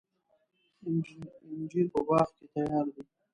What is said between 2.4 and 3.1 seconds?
تیار دی.